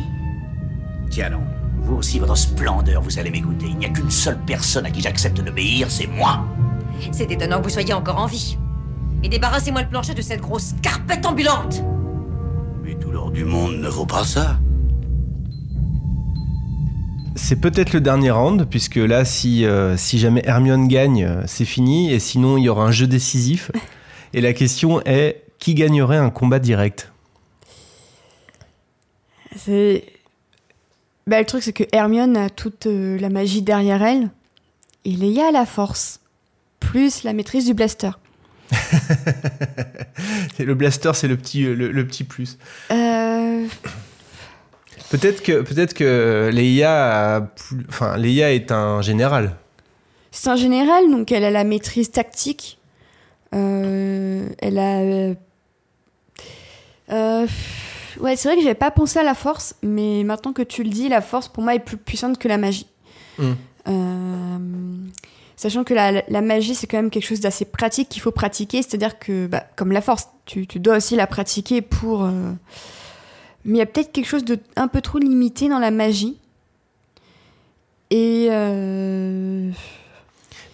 [1.10, 1.42] Tiens non.
[1.82, 3.66] Vous aussi, votre splendeur, vous allez m'écouter.
[3.68, 6.44] Il n'y a qu'une seule personne à qui j'accepte d'obéir, c'est moi.
[7.12, 8.56] C'est étonnant que vous soyez encore en vie.
[9.22, 11.82] Et débarrassez-moi le plancher de cette grosse carpette ambulante
[12.82, 14.58] Mais tout l'or du monde ne vaut pas ça.
[17.38, 21.64] C'est peut-être le dernier round, puisque là, si, euh, si jamais Hermione gagne, euh, c'est
[21.64, 23.70] fini, et sinon, il y aura un jeu décisif.
[24.34, 27.12] Et la question est, qui gagnerait un combat direct?
[29.56, 30.04] C'est.
[31.26, 34.30] Bah, le truc, c'est que Hermione a toute euh, la magie derrière elle.
[35.04, 36.20] Et Leia a la force,
[36.80, 38.10] plus la maîtrise du blaster.
[40.58, 42.58] Le blaster, c'est le petit, le, le petit plus.
[42.90, 43.66] Euh,
[45.10, 46.50] Peut-être que, peut-être que
[47.88, 49.56] enfin, Leia est un général.
[50.30, 52.78] C'est un général, donc elle a la maîtrise tactique.
[53.54, 54.98] Euh, elle a.
[54.98, 55.34] euh,
[57.10, 57.46] euh,
[58.20, 60.90] ouais, c'est vrai que j'avais pas pensé à la force, mais maintenant que tu le
[60.90, 62.86] dis, la force pour moi est plus puissante que la magie.
[63.38, 63.54] Hmm.
[65.56, 68.82] Sachant que la, la magie, c'est quand même quelque chose d'assez pratique qu'il faut pratiquer,
[68.82, 72.28] c'est-à-dire que, bah, comme la force, tu, tu dois aussi la pratiquer pour.
[73.68, 76.36] Mais il y a peut-être quelque chose de un peu trop limité dans la magie.
[78.10, 78.48] Et.
[78.50, 79.70] euh,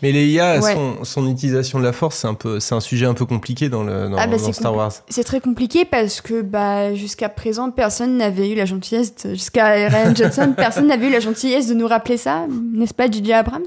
[0.03, 0.75] Mais Leia, Ouais.
[0.75, 3.69] son, son utilisation de la force, c'est un peu, c'est un sujet un peu compliqué
[3.69, 4.93] dans le dans, Ah bah, dans c'est Star Wars.
[5.09, 9.67] C'est très compliqué parce que bah, jusqu'à présent, personne n'avait eu la gentillesse, de- jusqu'à
[9.89, 13.33] Ryan Johnson, personne n'avait eu la gentillesse de nous rappeler ça, n'est-ce pas, J.J.
[13.33, 13.65] Abrams?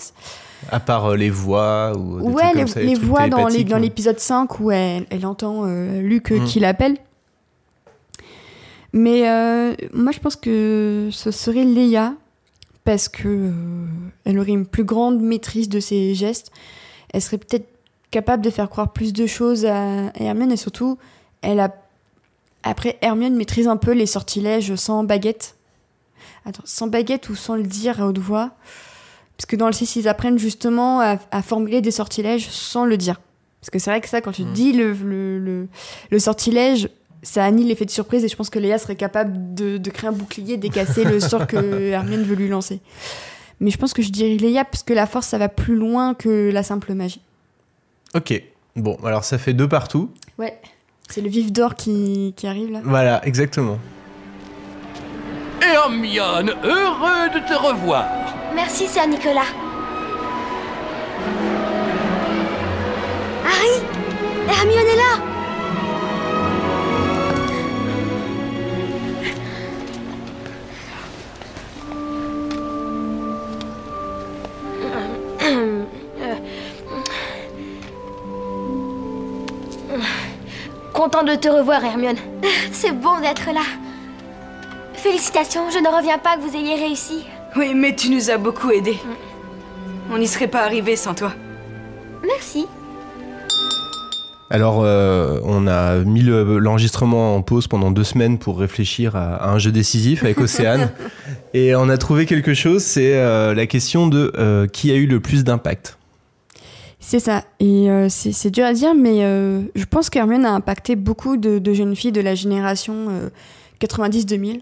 [0.72, 3.38] À part euh, les voix ou des Ouais, trucs les, comme ça, les voix dans
[3.38, 6.46] les- télépathiques, dans mais- l'épisode 5 où elle, elle entend euh, Luke Mm.
[6.46, 6.98] qui l'appelle.
[8.98, 12.16] Mais euh, moi, je pense que ce serait Leia
[12.84, 13.52] parce que euh,
[14.26, 16.52] elle aurait une plus grande maîtrise de ses gestes.
[17.14, 17.68] Elle serait peut-être
[18.10, 20.98] capable de faire croire plus de choses à Hermione et surtout,
[21.42, 21.76] elle a
[22.64, 25.58] après Hermione maîtrise un peu les sortilèges sans baguette.
[26.46, 28.52] Attends, sans baguette ou sans le dire à haute voix.
[29.38, 32.98] Parce que dans le 6, ils apprennent justement à, à formuler des sortilèges sans le
[32.98, 33.22] dire.
[33.62, 35.68] Parce que c'est vrai que ça, quand tu dis le, le, le,
[36.10, 36.90] le sortilège,
[37.24, 40.10] ça annule l'effet de surprise et je pense que Léa serait capable de, de créer
[40.10, 41.58] un bouclier, décasser le sort que
[41.92, 42.80] Hermione veut lui lancer.
[43.60, 46.14] Mais je pense que je dirais Léa parce que la force, ça va plus loin
[46.14, 47.22] que la simple magie.
[48.14, 48.42] Ok.
[48.76, 50.12] Bon, alors ça fait deux partout.
[50.38, 50.60] Ouais.
[51.10, 52.82] C'est le vif d'or qui, qui arrive là.
[52.84, 53.80] Voilà, exactement.
[55.62, 58.06] Hermione, heureux de te revoir.
[58.54, 59.42] Merci, sœur Nicolas.
[63.46, 63.82] Harry
[64.48, 65.37] Hermione est là
[80.98, 82.16] Content de te revoir, Hermione.
[82.72, 83.62] C'est bon d'être là.
[84.96, 87.24] Félicitations, je ne reviens pas que vous ayez réussi.
[87.56, 88.98] Oui, mais tu nous as beaucoup aidés.
[90.12, 91.34] On n'y serait pas arrivé sans toi.
[92.26, 92.66] Merci.
[94.50, 99.36] Alors, euh, on a mis le- l'enregistrement en pause pendant deux semaines pour réfléchir à,
[99.36, 100.90] à un jeu décisif avec Océane.
[101.54, 105.06] et on a trouvé quelque chose, c'est euh, la question de euh, qui a eu
[105.06, 105.97] le plus d'impact.
[107.00, 107.44] C'est ça.
[107.60, 111.62] Et euh, c'est dur à dire, mais euh, je pense qu'Hermione a impacté beaucoup de,
[111.74, 113.30] jeunes filles de la génération euh,
[113.80, 114.62] 90-2000.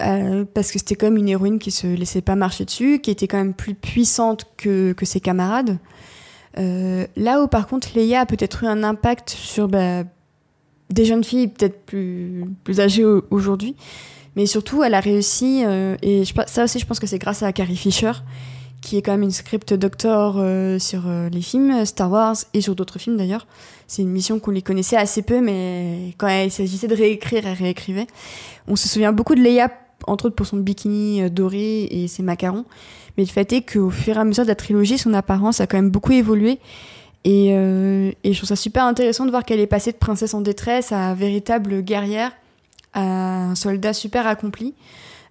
[0.00, 3.28] euh, parce que c'était comme une héroïne qui se laissait pas marcher dessus, qui était
[3.28, 5.78] quand même plus puissante que, ses camarades.
[6.56, 10.02] Là où par contre Leia a peut-être eu un impact sur bah,
[10.90, 13.76] des jeunes filles peut-être plus, plus âgées au- aujourd'hui,
[14.34, 15.62] mais surtout elle a réussi,
[16.02, 18.12] et je, ça aussi je pense que c'est grâce à Carrie Fisher,
[18.80, 22.36] qui est quand même une script doctor euh, sur euh, les films euh, Star Wars
[22.54, 23.46] et sur d'autres films d'ailleurs.
[23.86, 27.56] C'est une mission qu'on les connaissait assez peu, mais quand il s'agissait de réécrire, elle
[27.56, 28.06] réécrivait.
[28.68, 29.70] On se souvient beaucoup de Leia,
[30.06, 32.64] entre autres pour son bikini doré et ses macarons.
[33.16, 35.66] Mais le fait est qu'au fur et à mesure de la trilogie, son apparence a
[35.66, 36.60] quand même beaucoup évolué.
[37.24, 37.50] Et,
[38.24, 41.12] je trouve ça super intéressant de voir qu'elle est passée de princesse en détresse à
[41.14, 42.30] véritable guerrière,
[42.94, 44.74] à un soldat super accompli,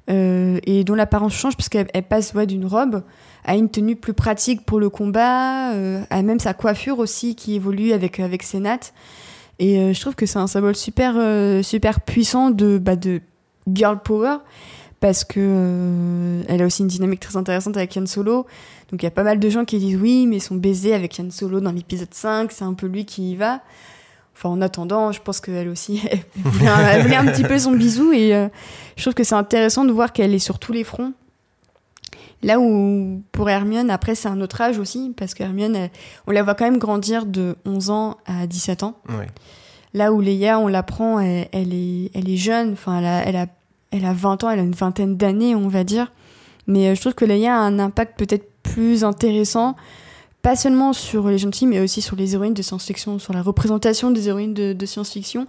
[0.09, 3.03] et dont l'apparence change parce qu'elle elle passe d'une robe
[3.49, 7.55] à une tenue plus pratique pour le combat, euh, à même sa coiffure aussi qui
[7.55, 8.93] évolue avec, avec ses nattes.
[9.57, 13.21] Et euh, je trouve que c'est un symbole super, euh, super puissant de, bah, de
[13.67, 14.37] girl power
[14.99, 18.45] parce que euh, elle a aussi une dynamique très intéressante avec Yann Solo.
[18.91, 21.17] Donc il y a pas mal de gens qui disent oui, mais son baiser avec
[21.17, 23.61] Yann Solo dans l'épisode 5, c'est un peu lui qui y va.
[24.35, 28.33] Enfin, en attendant, je pense qu'elle aussi, elle voulait, un, petit peu son bisou et
[28.33, 28.47] euh,
[28.95, 31.13] je trouve que c'est intéressant de voir qu'elle est sur tous les fronts.
[32.41, 35.89] Là où pour Hermione, après c'est un autre âge aussi, parce qu'Hermione, elle-
[36.27, 38.95] on la voit quand même grandir de 11 ans à 17 ans.
[39.09, 39.27] Ouais.
[39.93, 43.35] Là où Leia, on l'apprend, elle, elle est, elle est jeune, enfin elle a, elle,
[43.35, 43.47] a,
[43.91, 46.11] elle a 20 ans, elle a une vingtaine d'années, on va dire.
[46.67, 49.75] Mais euh, je trouve que Leia a un impact peut-être plus intéressant,
[50.43, 53.41] pas seulement sur les jeunes filles, mais aussi sur les héroïnes de science-fiction, sur la
[53.41, 55.47] représentation des héroïnes de, de science-fiction.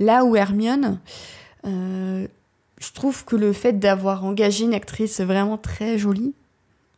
[0.00, 0.98] Là où Hermione,
[1.66, 2.26] euh,
[2.86, 6.34] je trouve que le fait d'avoir engagé une actrice vraiment très jolie,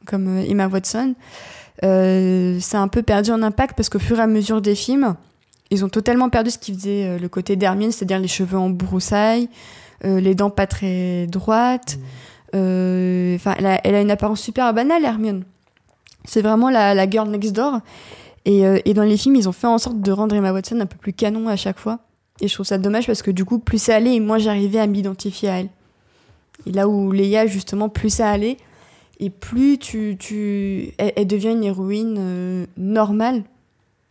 [0.05, 1.15] comme euh, Emma Watson,
[1.85, 4.75] euh, ça a un peu perdu en impact parce qu'au fur et à mesure des
[4.75, 5.15] films,
[5.71, 8.71] ils ont totalement perdu ce qui faisait euh, le côté d'Hermione, c'est-à-dire les cheveux en
[8.71, 9.49] broussailles,
[10.05, 11.99] euh, les dents pas très droites.
[12.55, 15.45] Enfin, elle, a, elle a une apparence super banale, Hermione.
[16.25, 17.81] C'est vraiment la, la girl next door.
[18.47, 20.87] Et, et dans les films, ils ont fait en sorte de rendre Emma Watson un
[20.87, 21.99] peu plus canon à chaque fois.
[22.41, 24.79] Et je trouve ça dommage parce que du coup, plus ça allait, et moins j'arrivais
[24.79, 25.69] à m'identifier à elle.
[26.67, 28.57] Et là où Leia, justement, plus ça allait,
[29.21, 33.45] et plus tu, tu, elle, devient une héroïne euh, normale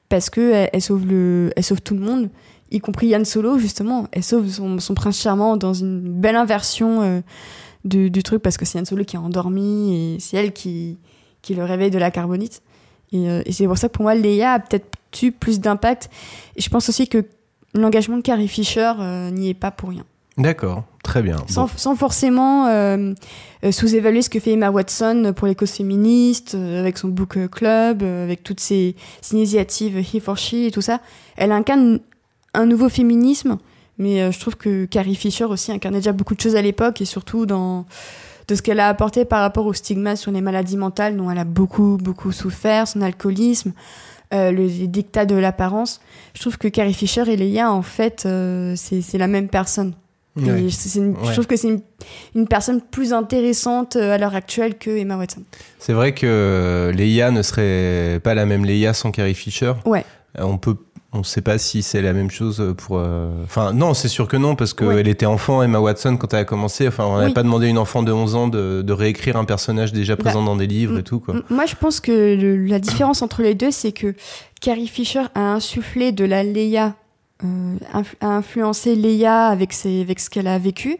[0.10, 2.30] parce que elle, sauve le, elle sauve tout le monde,
[2.72, 4.08] y compris Yann Solo justement.
[4.12, 7.22] Elle sauve son, son prince charmant dans une belle inversion euh,
[7.84, 10.98] du, du truc parce que c'est Yann Solo qui est endormi et c'est elle qui,
[11.42, 12.62] qui le réveille de la carbonite.
[13.12, 14.88] Et, euh, et c'est pour ça que pour moi, Leia a peut-être
[15.22, 16.10] eu plus d'impact.
[16.56, 17.26] Et je pense aussi que
[17.74, 20.06] l'engagement de Carrie Fisher euh, n'y est pas pour rien.
[20.38, 21.38] D'accord, très bien.
[21.48, 21.71] Sans, Bon.
[21.78, 23.13] sans forcément euh,
[23.63, 27.38] euh, sous-évaluer ce que fait Emma Watson pour les causes féministes, euh, avec son book
[27.50, 31.00] club, avec toutes ses, ses initiatives He for She et tout ça.
[31.38, 32.00] Elle incarne
[32.54, 33.58] un nouveau féminisme,
[33.98, 37.06] mais je trouve que Carrie Fisher aussi incarnait déjà beaucoup de choses à l'époque et
[37.06, 37.86] surtout dans
[38.48, 41.38] de ce qu'elle a apporté par rapport au stigma sur les maladies mentales dont elle
[41.38, 43.74] a beaucoup, beaucoup souffert, son alcoolisme,
[44.34, 46.02] euh, le, les dictats de l'apparence.
[46.34, 49.93] Je trouve que Carrie Fisher et Leia, en fait, euh, c'est la même personne.
[50.38, 50.43] Ouais.
[50.95, 51.15] une- Ouais.
[51.28, 51.82] Je trouve que c'est une,
[52.36, 55.43] une personne plus intéressante euh, à l'heure actuelle que Emma Watson.
[55.80, 59.74] C'est vrai que Leia ne serait pas la même Leia sans Carrie Fisher.
[59.86, 60.04] Ouais.
[60.39, 60.76] Euh, On peut,
[61.13, 62.98] on sait pas si c'est la même chose pour.
[63.00, 66.41] euh, Enfin, non, c'est sûr que non, parce qu'elle était enfant, Emma Watson, quand elle
[66.41, 66.86] a commencé.
[66.89, 67.34] Enfin, on n'avait Oui.
[67.34, 70.41] pas demandé à une enfant de 11 ans de, de réécrire un personnage déjà présent
[70.41, 71.36] Bah, dans des livres et tout, quoi.
[71.50, 74.13] Moi, je pense que le- la différence entre les deux, c'est que
[74.60, 76.95] Carrie Fisher a insufflé de la Leia,
[77.43, 77.76] euh,
[78.21, 80.98] a influencé Leia avec, ce qu'elle a vécu.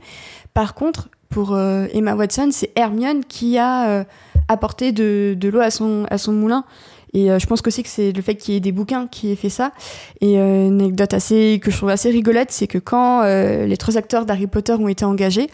[0.54, 4.04] Par contre, pour euh, Emma Watson, c'est Hermione qui a euh,
[4.50, 6.66] apporté de, l'eau à son, moulin.
[7.14, 9.38] Et je pense aussi que c'est le fait qu'il y ait des bouquins qui aient
[9.38, 9.72] fait ça.
[10.20, 14.26] Et une anecdote assez, que je trouve assez rigolote, c'est que quand les trois acteurs
[14.26, 15.50] d'Harry Potter ont été engagés,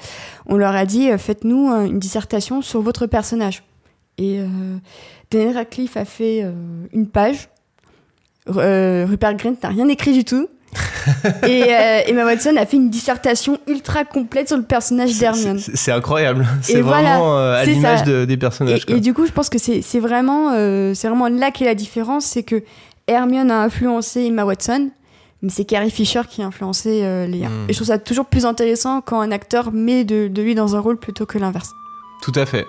[0.48, 3.62] on leur a dit faites-nous une dissertation sur votre personnage.
[4.18, 4.40] Et
[5.30, 6.44] Daniel Radcliffe a fait
[6.94, 7.50] une page.
[8.48, 10.48] Rupert Grint n'a rien écrit du tout.
[11.48, 15.60] et euh, Emma Watson a fait une dissertation ultra complète sur le personnage d'Hermione.
[15.60, 16.48] C'est incroyable.
[16.62, 18.84] C'est vraiment voilà, euh, à l'image de- des personnages.
[18.84, 18.96] Et, quoi.
[18.96, 22.26] et du coup, je pense que c'est vraiment, euh, c'est vraiment là qu'est la différence,
[22.26, 22.64] c'est que
[23.08, 24.90] Hermione a influencé Emma Watson,
[25.42, 27.50] mais c'est Carrie Fisher qui a influencé Léa.
[27.50, 27.66] Hmm.
[27.68, 30.76] Et je trouve ça toujours plus intéressant quand un acteur met de, de lui dans
[30.76, 31.72] un rôle plutôt que l'inverse.
[32.22, 32.66] Tout à fait.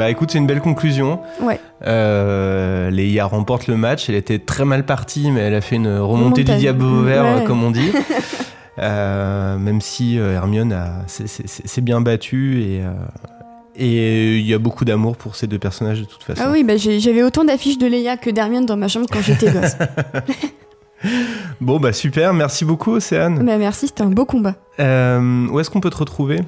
[0.00, 1.20] Bah écoute, c'est une belle conclusion.
[1.42, 1.60] Ouais.
[1.86, 4.08] Euh, Leia remporte le match.
[4.08, 7.44] Elle était très mal partie, mais elle a fait une remontée du diable vert, Ouais.
[7.44, 7.92] comme on dit.
[8.78, 12.92] Euh, même si euh, Hermione a- s'est- bien battue et euh,
[13.76, 16.40] et il y a beaucoup d'amour pour ces deux personnages de toute façon.
[16.46, 19.50] Ah oui, bah, j'avais autant d'affiches de Léa que d'Hermione dans ma chambre quand j'étais
[19.52, 19.76] gosse.
[21.62, 23.44] Bon bah super, merci beaucoup Océane.
[23.44, 24.54] bah, merci, c'était un beau combat.
[24.78, 26.40] Euh, où est-ce qu'on peut te retrouver?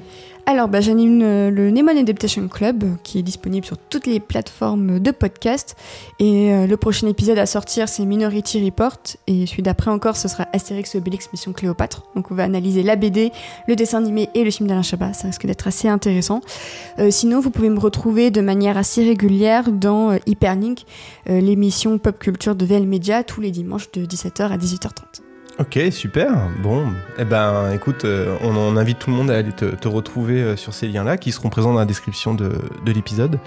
[0.45, 4.99] Alors, bah, j'anime le Neyman Adaptation Club, euh, qui est disponible sur toutes les plateformes
[4.99, 5.77] de podcast.
[6.19, 8.97] Et euh, le prochain épisode à sortir, c'est Minority Report.
[9.27, 12.03] Et celui d'après encore, ce sera Astérix Obélix Mission Cléopâtre.
[12.15, 13.31] Donc, on va analyser la BD,
[13.69, 15.13] le dessin animé et le film d'Alain Chabat.
[15.13, 16.41] Ça risque d'être assez intéressant.
[16.99, 20.83] Euh, sinon, vous pouvez me retrouver de manière assez régulière dans Hyperlink,
[21.25, 25.23] l'émission pop culture de VL Media, tous les dimanches de 17h à 18h30.
[25.59, 26.31] Ok, super.
[26.63, 26.87] Bon,
[27.19, 30.73] eh ben, écoute, euh, on, invite tout le monde à aller te, retrouver euh, sur
[30.73, 32.49] ces liens-là, qui seront présents dans la description de,
[32.83, 33.37] de l'épisode.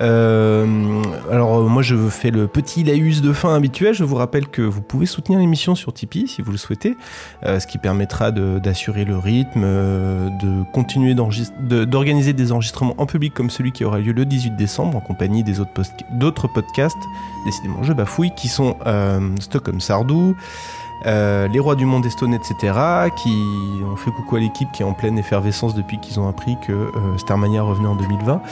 [0.00, 3.92] Euh, alors, moi, je fais le petit laïus de fin habituel.
[3.92, 6.96] Je vous rappelle que vous pouvez soutenir l'émission sur Tipeee, si vous le souhaitez,
[7.44, 13.70] ce qui permettra d'assurer le rythme, de continuer d'organiser des enregistrements en public comme celui
[13.70, 15.70] qui aura lieu le 18 décembre, en compagnie des autres
[16.10, 16.96] d'autres podcasts,
[17.44, 18.76] décidément, je bafouille, qui sont
[19.38, 20.34] Stockholm Sardou,
[21.06, 22.72] euh, les rois du monde Estone, etc.,
[23.16, 23.30] qui
[23.84, 26.72] ont fait coucou à l'équipe qui est en pleine effervescence depuis qu'ils ont appris que
[26.72, 28.40] euh, Starmania revenait en 2020.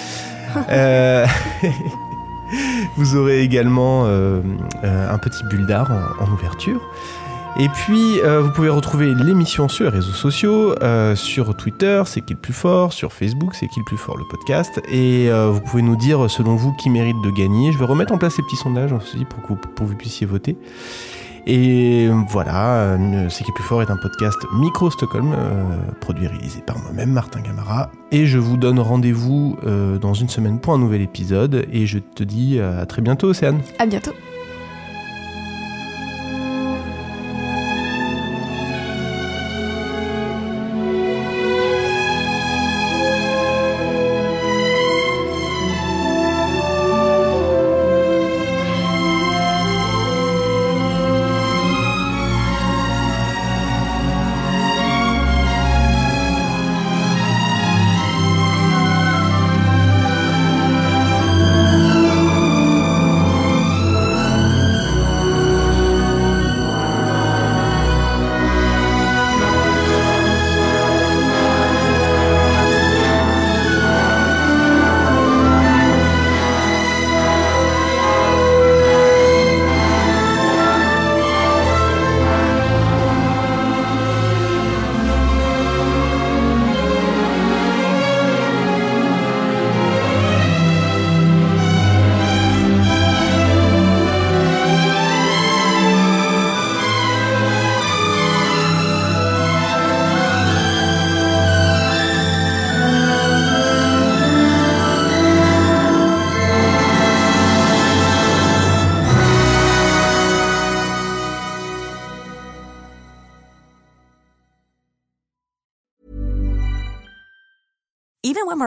[0.69, 1.27] Euh,
[2.99, 4.43] Vous aurez également euh,
[4.83, 6.79] un petit bulle d'art en, en ouverture.
[7.59, 12.23] Et puis, euh, vous pouvez retrouver l'émission sur les réseaux sociaux, euh, sur Twitter, c'est
[12.23, 14.81] qui le plus fort, sur Facebook, c'est qui le plus fort, le podcast.
[14.91, 17.71] Et euh, vous pouvez nous dire, selon vous, qui mérite de gagner.
[17.71, 19.97] Je vais remettre en place ces petits sondages aussi pour que vous, pour que vous
[19.97, 20.57] puissiez voter.
[21.47, 25.63] Et voilà, euh, C'est qui le plus fort est un podcast Micro Stockholm, euh,
[26.01, 27.91] produit et réalisé par moi-même, Martin Gamara.
[28.11, 31.67] Et je vous donne rendez-vous euh, dans une semaine pour un nouvel épisode.
[31.73, 33.61] Et je te dis à très bientôt, Océane.
[33.79, 34.13] À bientôt.